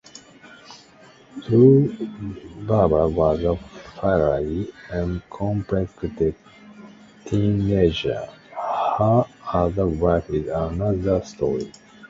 [1.47, 1.87] Though
[2.65, 3.55] Barbara was a
[4.01, 6.33] fairly uncomplicated
[7.25, 8.27] teenager,
[8.97, 11.71] her adult life is another story.